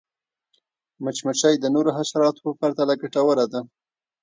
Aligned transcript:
مچمچۍ 1.03 1.55
د 1.59 1.65
نورو 1.75 1.89
حشراتو 1.97 2.39
په 2.45 2.51
پرتله 2.59 2.93
ګټوره 3.01 3.45
ده 3.53 3.61